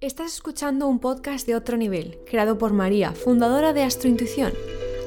[0.00, 4.52] Estás escuchando un podcast de otro nivel, creado por María, fundadora de Astrointuición.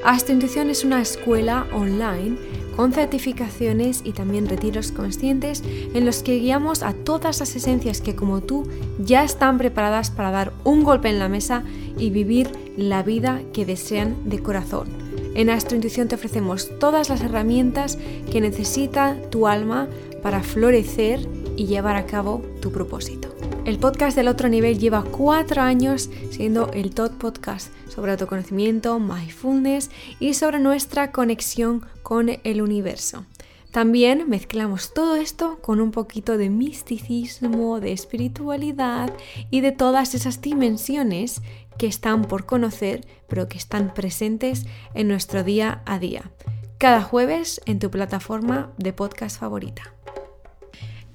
[0.04, 2.36] Astrointuición es una escuela online
[2.76, 8.14] con certificaciones y también retiros conscientes en los que guiamos a todas las esencias que
[8.14, 8.68] como tú
[8.98, 11.64] ya están preparadas para dar un golpe en la mesa
[11.96, 14.88] y vivir la vida que desean de corazón.
[15.34, 17.96] En Astrointuición te ofrecemos todas las herramientas
[18.30, 19.88] que necesita tu alma
[20.22, 21.26] para florecer
[21.56, 23.34] y llevar a cabo tu propósito.
[23.64, 29.90] El podcast del otro nivel lleva cuatro años siendo el top podcast sobre autoconocimiento, mindfulness
[30.18, 33.24] y sobre nuestra conexión con el universo.
[33.70, 39.12] También mezclamos todo esto con un poquito de misticismo, de espiritualidad
[39.50, 41.40] y de todas esas dimensiones
[41.78, 46.30] que están por conocer, pero que están presentes en nuestro día a día.
[46.76, 49.94] Cada jueves en tu plataforma de podcast favorita.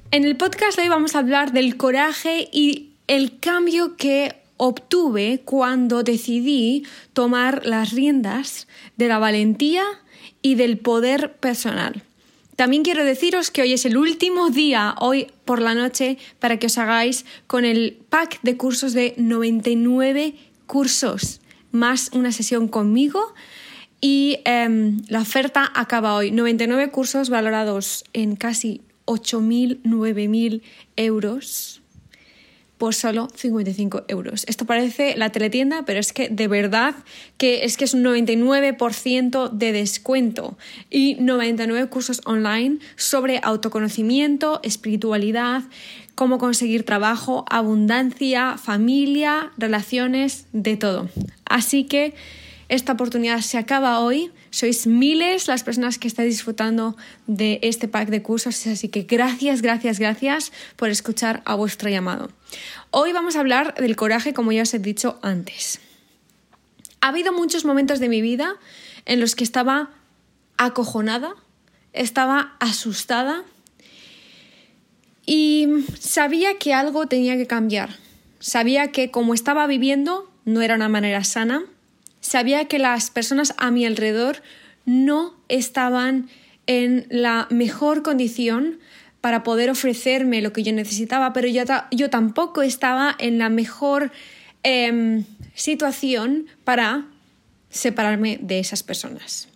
[0.09, 5.41] En el podcast de hoy vamos a hablar del coraje y el cambio que obtuve
[5.43, 9.83] cuando decidí tomar las riendas de la valentía
[10.41, 12.03] y del poder personal.
[12.55, 16.67] También quiero deciros que hoy es el último día, hoy por la noche, para que
[16.67, 20.35] os hagáis con el pack de cursos de 99
[20.67, 21.41] cursos,
[21.71, 23.33] más una sesión conmigo.
[23.99, 26.31] Y em, la oferta acaba hoy.
[26.31, 30.61] 99 cursos valorados en casi 8.000, 9.000
[30.95, 31.81] euros
[32.77, 34.45] por solo 55 euros.
[34.47, 36.95] Esto parece la teletienda, pero es que de verdad
[37.37, 40.57] que es que es un 99% de descuento
[40.89, 45.63] y 99 cursos online sobre autoconocimiento, espiritualidad,
[46.15, 51.09] cómo conseguir trabajo, abundancia, familia, relaciones, de todo.
[51.45, 52.13] Así que
[52.69, 54.31] esta oportunidad se acaba hoy.
[54.49, 59.61] Sois miles las personas que estáis disfrutando de este pack de cursos, así que gracias,
[59.61, 62.29] gracias, gracias por escuchar a vuestro llamado.
[62.91, 65.79] Hoy vamos a hablar del coraje, como ya os he dicho antes.
[66.99, 68.55] Ha habido muchos momentos de mi vida
[69.05, 69.91] en los que estaba
[70.57, 71.35] acojonada,
[71.93, 73.43] estaba asustada
[75.25, 75.67] y
[75.99, 77.95] sabía que algo tenía que cambiar.
[78.39, 81.65] Sabía que como estaba viviendo no era una manera sana
[82.21, 84.41] Sabía que las personas a mi alrededor
[84.85, 86.29] no estaban
[86.65, 88.79] en la mejor condición
[89.21, 94.11] para poder ofrecerme lo que yo necesitaba, pero yo, yo tampoco estaba en la mejor
[94.63, 97.05] em, situación para
[97.69, 99.49] separarme de esas personas.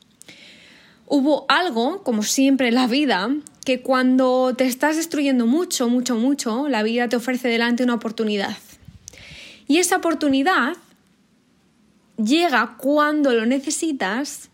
[1.07, 3.29] Hubo algo, como siempre en la vida,
[3.65, 8.57] que cuando te estás destruyendo mucho, mucho, mucho, la vida te ofrece delante una oportunidad.
[9.67, 10.75] Y esa oportunidad
[12.25, 14.49] llega cuando lo necesitas,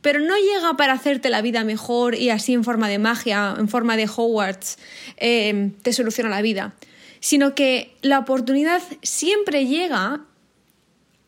[0.00, 3.68] pero no llega para hacerte la vida mejor y así en forma de magia, en
[3.68, 4.78] forma de Hogwarts,
[5.16, 6.74] em, te soluciona la vida,
[7.20, 10.22] sino que la oportunidad siempre llega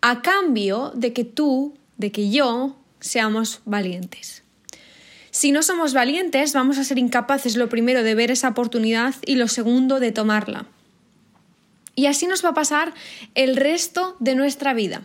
[0.00, 4.43] a cambio de que tú, de que yo, seamos valientes.
[5.31, 9.34] Si no somos valientes, vamos a ser incapaces, lo primero, de ver esa oportunidad y
[9.34, 10.66] lo segundo, de tomarla.
[11.97, 12.93] Y así nos va a pasar
[13.34, 15.03] el resto de nuestra vida.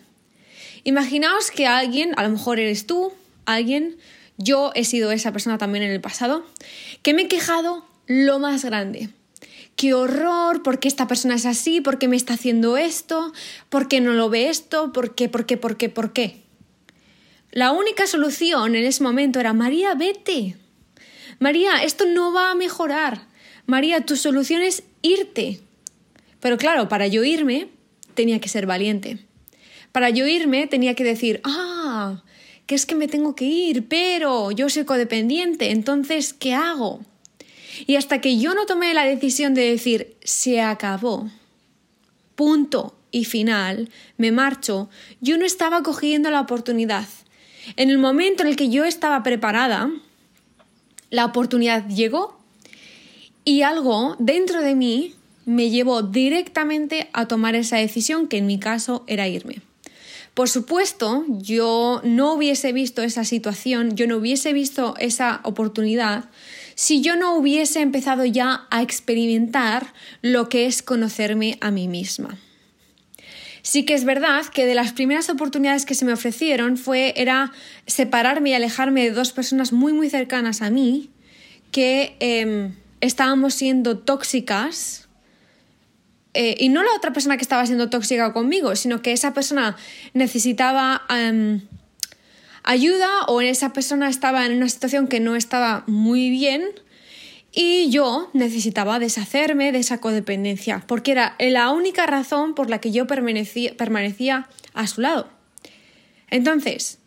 [0.84, 3.14] Imaginaos que alguien, a lo mejor eres tú,
[3.46, 3.98] alguien,
[4.38, 6.46] yo he sido esa persona también en el pasado,
[7.02, 9.10] que me he quejado lo más grande.
[9.76, 11.80] Qué horror, ¿por qué esta persona es así?
[11.80, 13.32] ¿Por qué me está haciendo esto?
[13.70, 14.92] ¿Por qué no lo ve esto?
[14.92, 15.30] ¿Por qué?
[15.30, 15.58] ¿Por qué?
[15.58, 15.90] ¿Por qué?
[15.90, 16.42] ¿Por qué?
[17.52, 20.58] La única solución en ese momento era, María, vete.
[21.40, 23.28] María, esto no va a mejorar.
[23.66, 25.62] María, tu solución es irte.
[26.42, 27.70] Pero claro, para yo irme,
[28.14, 29.20] tenía que ser valiente.
[29.92, 32.24] Para yo irme tenía que decir, ah,
[32.66, 37.00] que es que me tengo que ir, pero yo soy codependiente, entonces, ¿qué hago?
[37.88, 41.30] Y hasta que yo no tomé la decisión de decir, se acabó,
[42.36, 44.90] punto y final, me marcho,
[45.20, 47.08] yo no estaba cogiendo la oportunidad.
[47.76, 49.92] En el momento en el que yo estaba preparada,
[51.10, 52.40] la oportunidad llegó
[53.46, 58.60] y algo dentro de mí me llevó directamente a tomar esa decisión que en mi
[58.60, 59.64] caso era irme.
[60.34, 66.30] Por supuesto, yo no hubiese visto esa situación, yo no hubiese visto esa oportunidad
[66.76, 72.38] si yo no hubiese empezado ya a experimentar lo que es conocerme a mí misma.
[73.64, 77.52] Sí que es verdad que de las primeras oportunidades que se me ofrecieron fue era
[77.86, 81.10] separarme y alejarme de dos personas muy muy cercanas a mí
[81.72, 84.99] que em, estábamos siendo tóxicas
[86.34, 89.76] eh, y no la otra persona que estaba siendo tóxica conmigo, sino que esa persona
[90.14, 91.62] necesitaba em,
[92.64, 96.64] ayuda o esa persona estaba en una situación que no estaba muy bien
[97.52, 102.92] Y yo necesitaba deshacerme de esa codependencia, porque era la única razón por la que
[102.92, 105.30] yo permanecía, a su lado.
[106.30, 107.00] Entonces,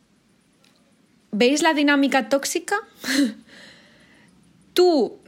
[1.31, 2.77] ¿veis la dinámica tóxica?
[4.75, 5.21] Tú,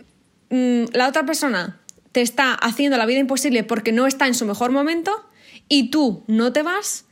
[0.50, 1.81] mm, la otra persona,
[2.14, 5.11] te está haciendo la vida imposible porque no está en su mejor momento
[5.69, 7.06] y tú no te vas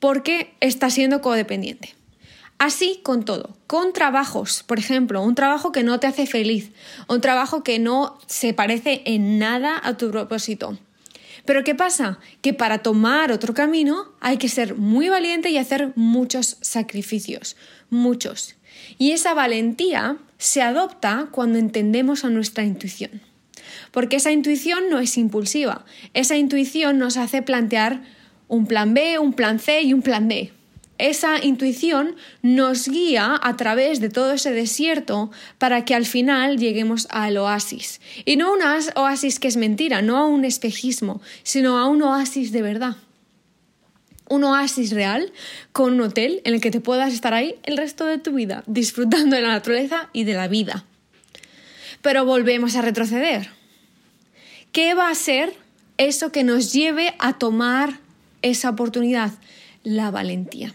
[0.00, 1.94] porque estás siendo codependiente.
[2.58, 6.72] Así con todo, con trabajos, por ejemplo, un trabajo que no te hace feliz,
[7.06, 10.76] un trabajo que no se parece en nada a tu propósito.
[11.44, 12.18] Pero ¿qué pasa?
[12.42, 17.56] Que para tomar otro camino hay que ser muy valiente y hacer muchos sacrificios,
[17.90, 18.56] muchos.
[18.98, 23.27] Y esa valentía se adopta cuando entendemos a nuestra intuición.
[23.90, 25.84] Porque esa intuición no es impulsiva,
[26.14, 28.02] esa intuición nos hace plantear
[28.48, 30.52] un plan B, un plan C y un plan D
[30.98, 37.06] esa intuición nos guía a través de todo ese desierto para que al final lleguemos
[37.10, 38.00] al oasis.
[38.24, 38.60] Y no un
[38.96, 42.96] oasis que es mentira, no a un espejismo, sino a un oasis de verdad.
[44.28, 45.32] Un oasis real
[45.72, 48.62] con un hotel en el que te puedas estar ahí el resto de tu vida,
[48.66, 50.84] disfrutando de la naturaleza y de la vida.
[52.02, 53.57] Pero volvemos a retroceder.
[54.72, 55.54] ¿Qué va a ser
[55.96, 58.00] eso que nos lleve a tomar
[58.42, 59.32] esa oportunidad?
[59.82, 60.74] La valentía.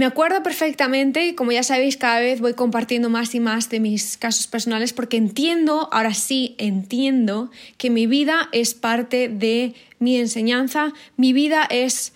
[0.00, 3.80] Me acuerdo perfectamente y como ya sabéis cada vez voy compartiendo más y más de
[3.80, 10.16] mis casos personales porque entiendo, ahora sí entiendo que mi vida es parte de mi
[10.16, 12.14] enseñanza, mi vida es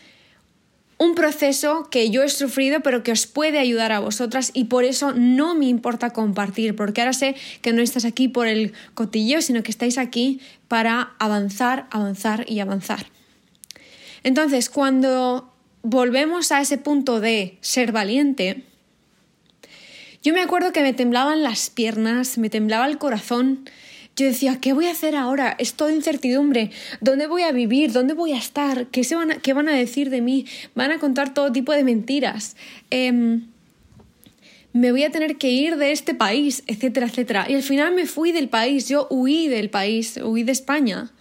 [1.04, 4.84] un proceso que yo he sufrido pero que os puede ayudar a vosotras y por
[4.84, 9.42] eso no me importa compartir porque ahora sé que no estás aquí por el cotillo
[9.42, 13.06] sino que estáis aquí para avanzar, avanzar y avanzar.
[14.24, 15.52] Entonces, cuando
[15.82, 18.64] volvemos a ese punto de ser valiente,
[20.22, 23.68] yo me acuerdo que me temblaban las piernas, me temblaba el corazón.
[24.16, 25.56] Yo decía, ¿qué voy a hacer ahora?
[25.58, 26.70] Es toda incertidumbre.
[27.00, 27.92] ¿Dónde voy a vivir?
[27.92, 28.86] ¿Dónde voy a estar?
[28.86, 30.46] ¿Qué, se van, a, qué van a decir de mí?
[30.74, 32.56] Van a contar todo tipo de mentiras.
[32.90, 33.48] Em,
[34.72, 37.46] me voy a tener que ir de este país, etcétera, etcétera.
[37.48, 41.12] Y al final me fui del país, yo huí del país, huí de España,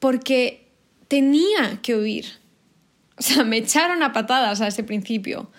[0.00, 0.66] porque
[1.06, 2.26] tenía que huir.
[3.16, 5.50] O sea, me echaron a patadas a ese principio.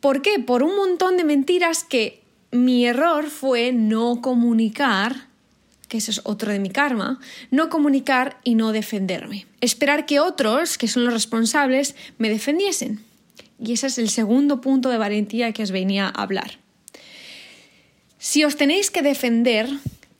[0.00, 0.38] ¿Por qué?
[0.38, 2.23] Por un montón de mentiras que
[2.54, 5.26] mi error fue no comunicar,
[5.88, 7.18] que eso es otro de mi karma,
[7.50, 9.46] no comunicar y no defenderme.
[9.60, 13.04] Esperar que otros, que son los responsables, me defendiesen.
[13.58, 16.58] Y ese es el segundo punto de valentía que os venía a hablar.
[18.18, 19.68] Si os tenéis que defender,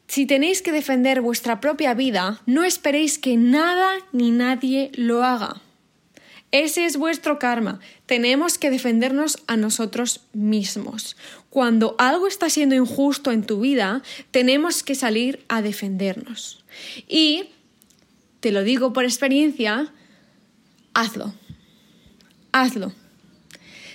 [0.08, 5.62] si tenéis que defender vuestra propia vida, no esperéis que nada ni nadie lo haga.
[6.54, 7.80] Ese es vuestro karma.
[8.06, 11.16] Tenemos que defendernos a nosotros mismos.
[11.50, 16.64] Cuando algo está siendo injusto en tu vida, tenemos que salir a defendernos.
[17.08, 17.46] Y,
[18.38, 19.92] te lo digo por experiencia,
[20.94, 21.34] hazlo.
[22.52, 22.92] Hazlo.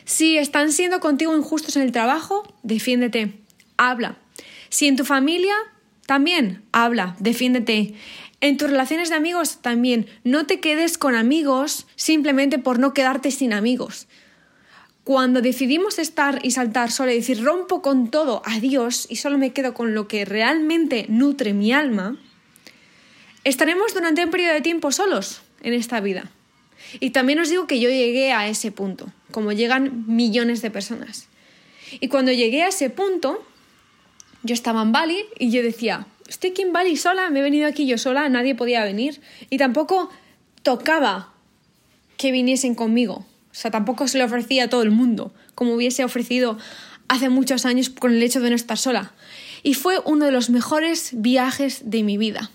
[0.03, 3.39] Si están siendo contigo injustos en el trabajo, defiéndete.
[3.77, 4.17] Habla.
[4.67, 5.55] Si en tu familia,
[6.05, 7.94] también habla, defiéndete.
[8.41, 13.31] En tus relaciones de amigos también, no te quedes con amigos simplemente por no quedarte
[13.31, 14.07] sin amigos.
[15.03, 19.51] Cuando decidimos estar y saltar solo y decir rompo con todo, adiós, y solo me
[19.51, 22.18] quedo con lo que realmente nutre mi alma,
[23.44, 26.29] estaremos durante un periodo de tiempo solos en esta vida.
[27.00, 31.27] Y también os digo que yo llegué a ese punto, como llegan millones de personas.
[32.00, 33.43] Y cuando llegué a ese punto,
[34.43, 37.67] yo estaba en Bali y yo decía, estoy aquí en Bali sola, me he venido
[37.67, 39.19] aquí yo sola, nadie podía venir
[39.50, 40.09] y tampoco
[40.63, 41.33] tocaba
[42.17, 43.25] que viniesen conmigo.
[43.51, 46.57] O sea, tampoco se le ofrecía a todo el mundo, como hubiese ofrecido
[47.07, 49.12] hace muchos años con el hecho de no estar sola.
[49.63, 52.51] Y fue uno de los mejores viajes de mi vida.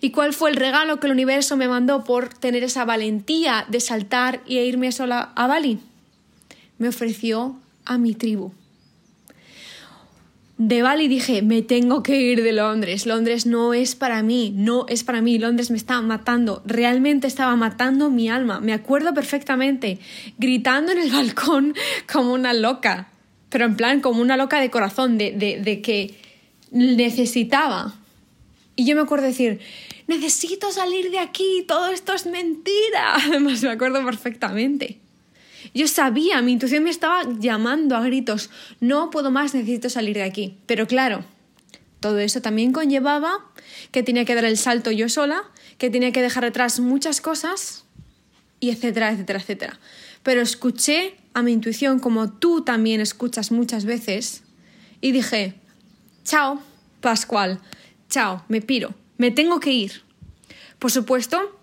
[0.00, 3.80] ¿Y cuál fue el regalo que el universo me mandó por tener esa valentía de
[3.80, 5.78] saltar y irme sola a Bali?
[6.78, 8.52] Me ofreció a mi tribu
[10.58, 13.06] de Bali dije, me tengo que ir de Londres.
[13.06, 15.38] Londres no es para mí, no es para mí.
[15.38, 16.62] Londres me está matando.
[16.66, 18.58] Realmente estaba matando mi alma.
[18.58, 20.00] Me acuerdo perfectamente,
[20.36, 21.74] gritando en el balcón
[22.12, 23.08] como una loca.
[23.50, 26.16] Pero en plan, como una loca de corazón, de, de, de que
[26.72, 27.94] necesitaba.
[28.74, 29.60] Y yo me acuerdo decir,
[30.08, 33.14] necesito salir de aquí, todo esto es mentira.
[33.26, 34.98] Además, me acuerdo perfectamente.
[35.78, 40.24] Yo sabía, mi intuición me estaba llamando a gritos, no puedo más, necesito salir de
[40.24, 40.58] aquí.
[40.66, 41.24] Pero claro,
[42.00, 43.46] todo eso también conllevaba
[43.92, 45.44] que tenía que dar el salto yo sola,
[45.78, 47.84] que tenía que dejar atrás muchas cosas,
[48.58, 49.80] y etcétera, etcétera, etcétera.
[50.24, 54.42] Pero escuché a mi intuición como tú también escuchas muchas veces,
[55.00, 55.54] y dije,
[56.24, 56.60] chao,
[57.00, 57.60] Pascual,
[58.10, 60.02] chao, me piro, me tengo que ir.
[60.80, 61.57] Por supuesto,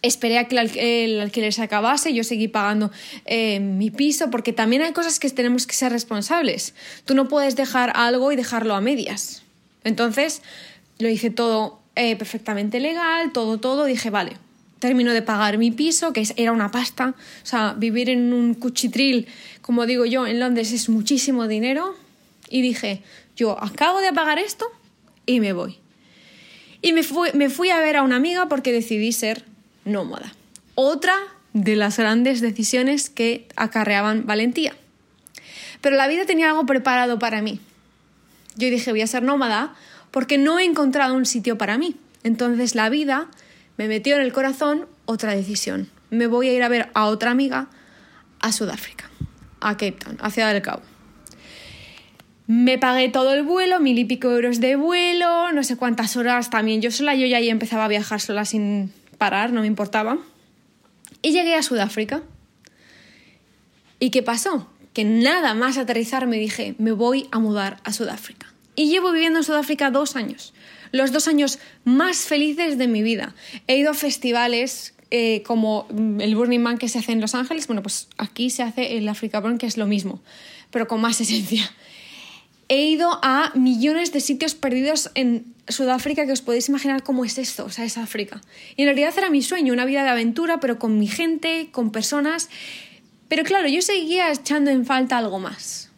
[0.00, 0.56] Esperé a que
[1.04, 2.92] el alquiler se acabase, yo seguí pagando
[3.24, 6.74] eh, mi piso, porque también hay cosas que tenemos que ser responsables.
[7.04, 9.42] Tú no puedes dejar algo y dejarlo a medias.
[9.82, 10.42] Entonces,
[10.98, 13.86] lo hice todo eh, perfectamente legal, todo, todo.
[13.86, 14.36] Dije, vale,
[14.78, 17.14] termino de pagar mi piso, que era una pasta.
[17.42, 19.26] O sea, vivir en un cuchitril,
[19.62, 21.96] como digo yo, en Londres es muchísimo dinero.
[22.48, 23.02] Y dije,
[23.36, 24.66] yo acabo de pagar esto
[25.26, 25.78] y me voy.
[26.82, 29.44] Y me fui, me fui a ver a una amiga porque decidí ser
[29.88, 30.32] nómada.
[30.74, 31.16] Otra
[31.52, 34.74] de las grandes decisiones que acarreaban valentía.
[35.80, 37.60] Pero la vida tenía algo preparado para mí.
[38.56, 39.74] Yo dije, voy a ser nómada
[40.10, 41.96] porque no he encontrado un sitio para mí.
[42.24, 43.28] Entonces la vida
[43.76, 45.88] me metió en el corazón otra decisión.
[46.10, 47.68] Me voy a ir a ver a otra amiga
[48.40, 49.10] a Sudáfrica,
[49.60, 50.82] a Cape Town, a Ciudad del Cabo.
[52.46, 56.50] Me pagué todo el vuelo, mil y pico euros de vuelo, no sé cuántas horas
[56.50, 56.80] también.
[56.80, 60.18] Yo sola, yo ya empezaba a viajar sola sin parar, no me importaba.
[61.22, 62.22] Y llegué a Sudáfrica.
[63.98, 64.70] ¿Y qué pasó?
[64.92, 68.52] Que nada más aterrizar me dije, me voy a mudar a Sudáfrica.
[68.76, 70.54] Y llevo viviendo en Sudáfrica dos años.
[70.92, 73.34] Los dos años más felices de mi vida.
[73.66, 75.86] He ido a festivales eh, como
[76.20, 77.66] el Burning Man que se hace en Los Ángeles.
[77.66, 80.22] Bueno, pues aquí se hace el Africa Burn, que es lo mismo,
[80.70, 81.70] pero con más esencia.
[82.68, 87.38] He ido a millones de sitios perdidos en Sudáfrica que os podéis imaginar cómo es
[87.38, 88.40] esto, o sea, es África.
[88.76, 91.92] Y en realidad era mi sueño, una vida de aventura, pero con mi gente, con
[91.92, 92.50] personas.
[93.28, 95.90] Pero claro, yo seguía echando en falta algo más,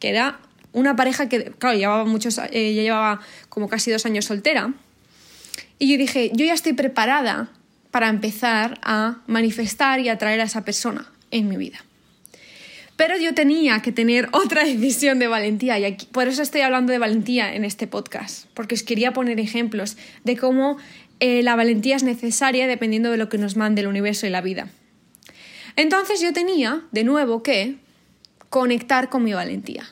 [0.00, 0.40] que era
[0.72, 4.72] una pareja que, claro, llevaba muchos, eh, ya llevaba como casi dos años soltera.
[5.78, 7.50] Y yo dije, yo ya estoy preparada
[7.90, 11.78] para empezar a manifestar y atraer a esa persona en mi vida.
[13.02, 17.00] Pero yo tenía que tener otra decisión de valentía y por eso estoy hablando de
[17.00, 20.76] valentía en este podcast, porque os quería poner ejemplos de cómo
[21.18, 24.40] eh, la valentía es necesaria dependiendo de lo que nos mande el universo y la
[24.40, 24.68] vida.
[25.74, 27.74] Entonces yo tenía, de nuevo, que
[28.50, 29.84] conectar con mi valentía.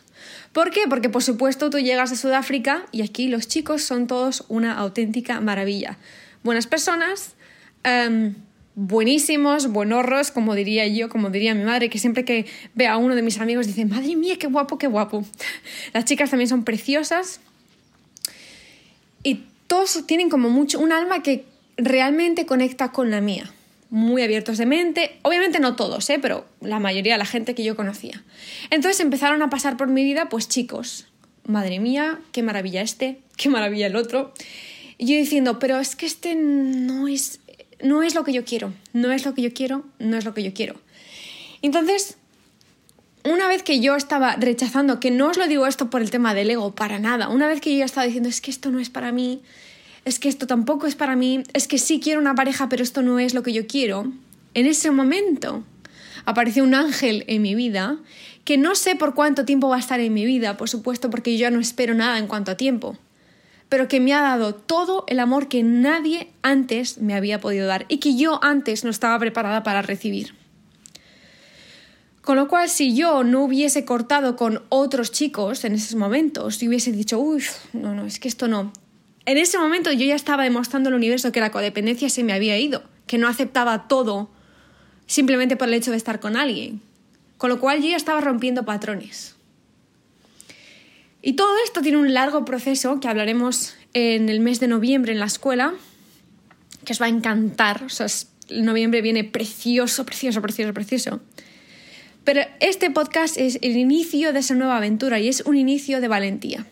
[0.52, 0.82] ¿Por qué?
[0.88, 5.40] Porque por supuesto tú llegas a Sudáfrica y aquí los chicos son todos una auténtica
[5.40, 5.98] maravilla.
[6.44, 7.34] Buenas personas,
[7.82, 8.36] em,
[8.74, 13.14] buenísimos, buenorros, como diría yo, como diría mi madre, que siempre que ve a uno
[13.14, 15.24] de mis amigos dice, madre mía, qué guapo, qué guapo.
[15.92, 17.40] Las chicas también son preciosas
[19.22, 21.44] y todos tienen como mucho, un alma que
[21.76, 23.50] realmente conecta con la mía.
[23.90, 26.20] Muy abiertos de mente, obviamente no todos, ¿eh?
[26.22, 28.22] pero la mayoría, la gente que yo conocía.
[28.70, 31.08] Entonces empezaron a pasar por mi vida, pues chicos,
[31.44, 34.32] madre mía, qué maravilla este, qué maravilla el otro.
[34.96, 37.39] Y yo diciendo, pero es que este no es
[37.82, 40.34] no es lo que yo quiero, no es lo que yo quiero, no es lo
[40.34, 40.76] que yo quiero.
[41.62, 42.16] Entonces,
[43.24, 46.34] una vez que yo estaba rechazando, que no os lo digo esto por el tema
[46.34, 48.80] del ego, para nada, una vez que yo ya estaba diciendo, es que esto no
[48.80, 49.42] es para mí,
[50.04, 53.02] es que esto tampoco es para mí, es que sí quiero una pareja, pero esto
[53.02, 54.10] no es lo que yo quiero,
[54.54, 55.62] en ese momento
[56.24, 57.98] apareció un ángel en mi vida,
[58.44, 61.36] que no sé por cuánto tiempo va a estar en mi vida, por supuesto, porque
[61.36, 62.96] yo no espero nada en cuanto a tiempo
[63.70, 67.86] pero que me ha dado todo el amor que nadie antes me había podido dar
[67.88, 70.34] y que yo antes no estaba preparada para recibir.
[72.20, 76.68] Con lo cual, si yo no hubiese cortado con otros chicos en esos momentos y
[76.68, 78.72] hubiese dicho, uy, no, no, es que esto no.
[79.24, 82.58] En ese momento yo ya estaba demostrando al universo que la codependencia se me había
[82.58, 84.30] ido, que no aceptaba todo
[85.06, 86.82] simplemente por el hecho de estar con alguien.
[87.38, 89.36] Con lo cual yo ya estaba rompiendo patrones.
[91.22, 95.18] Y todo esto tiene un largo proceso que hablaremos en el mes de noviembre en
[95.18, 95.74] la escuela,
[96.84, 97.84] que os va a encantar.
[97.84, 98.06] O sea,
[98.50, 101.20] noviembre viene precioso, precioso, precioso, precioso.
[102.24, 106.08] Pero este podcast es el inicio de esa nueva aventura y es un inicio de
[106.08, 106.66] valentía.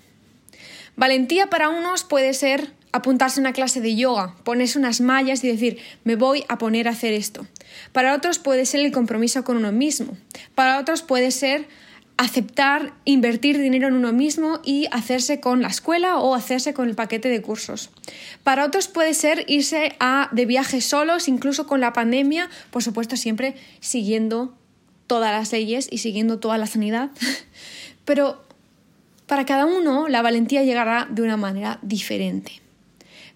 [0.96, 5.48] Valentía para unos puede ser apuntarse a una clase de yoga, ponerse unas mallas y
[5.48, 7.46] decir, me voy a poner a hacer esto.
[7.92, 10.16] Para otros puede ser el compromiso con uno mismo.
[10.54, 11.66] Para otros puede ser
[12.18, 16.96] aceptar invertir dinero en uno mismo y hacerse con la escuela o hacerse con el
[16.96, 17.90] paquete de cursos.
[18.42, 19.96] Para otros puede ser irse
[20.32, 24.52] de viaje solos, incluso con la pandemia, por supuesto siempre siguiendo
[25.06, 27.10] todas las leyes y siguiendo toda la sanidad.
[28.04, 28.42] Pero
[29.26, 32.60] para cada uno la valentía llegará de una manera diferente.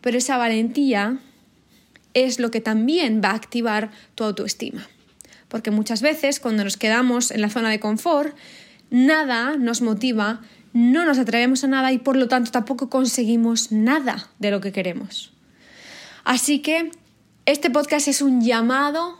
[0.01, 1.19] Pero esa valentía
[2.15, 4.89] es lo que también va a activar tu autoestima.
[5.47, 8.35] Porque muchas veces cuando nos quedamos en la zona de confort,
[8.93, 14.29] nada nos motiva, no nos atrevemos a nada y por lo tanto tampoco conseguimos nada
[14.39, 15.33] de lo que queremos.
[16.25, 16.91] Así que
[17.47, 19.19] este podcast es un llamado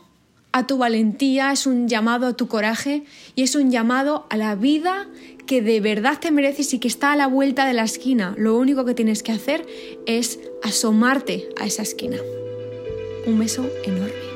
[0.53, 3.03] a tu valentía, es un llamado a tu coraje
[3.35, 5.07] y es un llamado a la vida
[5.47, 8.35] que de verdad te mereces y que está a la vuelta de la esquina.
[8.37, 9.65] Lo único que tienes que hacer
[10.05, 12.17] es asomarte a esa esquina.
[13.25, 14.32] Un beso enorme.